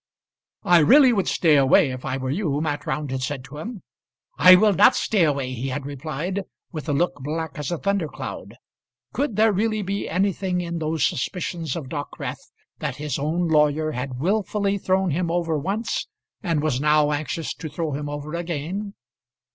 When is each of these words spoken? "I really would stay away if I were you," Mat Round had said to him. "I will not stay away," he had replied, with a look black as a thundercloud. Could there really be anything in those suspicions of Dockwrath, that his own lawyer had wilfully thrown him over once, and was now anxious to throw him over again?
"I 0.63 0.79
really 0.79 1.13
would 1.13 1.27
stay 1.27 1.57
away 1.57 1.91
if 1.91 2.05
I 2.05 2.17
were 2.17 2.31
you," 2.31 2.59
Mat 2.59 2.87
Round 2.87 3.11
had 3.11 3.21
said 3.21 3.43
to 3.43 3.59
him. 3.59 3.83
"I 4.35 4.55
will 4.55 4.73
not 4.73 4.95
stay 4.95 5.23
away," 5.25 5.53
he 5.53 5.67
had 5.67 5.85
replied, 5.85 6.41
with 6.71 6.89
a 6.89 6.93
look 6.93 7.13
black 7.19 7.51
as 7.59 7.69
a 7.71 7.77
thundercloud. 7.77 8.55
Could 9.13 9.35
there 9.35 9.51
really 9.51 9.83
be 9.83 10.09
anything 10.09 10.59
in 10.59 10.79
those 10.79 11.05
suspicions 11.05 11.75
of 11.75 11.87
Dockwrath, 11.89 12.49
that 12.79 12.95
his 12.95 13.19
own 13.19 13.47
lawyer 13.47 13.91
had 13.91 14.19
wilfully 14.19 14.79
thrown 14.79 15.11
him 15.11 15.29
over 15.29 15.55
once, 15.55 16.07
and 16.41 16.63
was 16.63 16.81
now 16.81 17.11
anxious 17.11 17.53
to 17.53 17.69
throw 17.69 17.91
him 17.91 18.09
over 18.09 18.33
again? 18.33 18.95